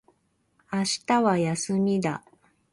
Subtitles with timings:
[0.73, 2.25] 明日は休みだ